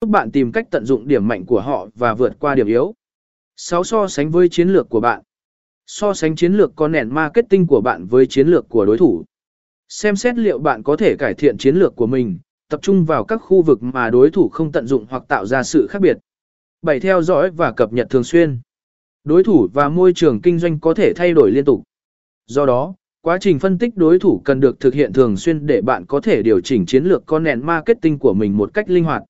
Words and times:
giúp 0.00 0.10
bạn 0.10 0.30
tìm 0.30 0.52
cách 0.52 0.66
tận 0.70 0.84
dụng 0.84 1.08
điểm 1.08 1.28
mạnh 1.28 1.44
của 1.46 1.60
họ 1.60 1.88
và 1.94 2.14
vượt 2.14 2.36
qua 2.38 2.54
điểm 2.54 2.66
yếu. 2.66 2.94
6. 3.56 3.84
So 3.84 4.08
sánh 4.08 4.30
với 4.30 4.48
chiến 4.48 4.68
lược 4.68 4.88
của 4.88 5.00
bạn. 5.00 5.22
So 5.86 6.14
sánh 6.14 6.36
chiến 6.36 6.52
lược 6.52 6.72
con 6.76 6.92
nền 6.92 7.14
marketing 7.14 7.66
của 7.66 7.80
bạn 7.80 8.06
với 8.06 8.26
chiến 8.26 8.48
lược 8.48 8.68
của 8.68 8.86
đối 8.86 8.98
thủ. 8.98 9.24
Xem 9.88 10.16
xét 10.16 10.38
liệu 10.38 10.58
bạn 10.58 10.82
có 10.82 10.96
thể 10.96 11.16
cải 11.18 11.34
thiện 11.34 11.58
chiến 11.58 11.76
lược 11.76 11.96
của 11.96 12.06
mình, 12.06 12.38
tập 12.68 12.82
trung 12.82 13.04
vào 13.04 13.24
các 13.24 13.36
khu 13.36 13.62
vực 13.62 13.82
mà 13.82 14.10
đối 14.10 14.30
thủ 14.30 14.48
không 14.48 14.72
tận 14.72 14.86
dụng 14.86 15.06
hoặc 15.10 15.22
tạo 15.28 15.46
ra 15.46 15.62
sự 15.62 15.86
khác 15.90 15.98
biệt. 16.02 16.16
7. 16.82 17.00
Theo 17.00 17.22
dõi 17.22 17.50
và 17.50 17.72
cập 17.72 17.92
nhật 17.92 18.06
thường 18.10 18.24
xuyên. 18.24 18.60
Đối 19.24 19.44
thủ 19.44 19.68
và 19.72 19.88
môi 19.88 20.12
trường 20.14 20.40
kinh 20.40 20.58
doanh 20.58 20.80
có 20.80 20.94
thể 20.94 21.12
thay 21.16 21.32
đổi 21.32 21.50
liên 21.50 21.64
tục. 21.64 21.82
Do 22.46 22.66
đó, 22.66 22.94
quá 23.22 23.38
trình 23.40 23.58
phân 23.58 23.78
tích 23.78 23.96
đối 23.96 24.18
thủ 24.18 24.42
cần 24.44 24.60
được 24.60 24.80
thực 24.80 24.94
hiện 24.94 25.12
thường 25.12 25.36
xuyên 25.36 25.66
để 25.66 25.80
bạn 25.80 26.06
có 26.06 26.20
thể 26.20 26.42
điều 26.42 26.60
chỉnh 26.60 26.86
chiến 26.86 27.04
lược 27.04 27.26
con 27.26 27.42
nền 27.42 27.66
marketing 27.66 28.18
của 28.18 28.34
mình 28.34 28.56
một 28.56 28.74
cách 28.74 28.90
linh 28.90 29.04
hoạt. 29.04 29.22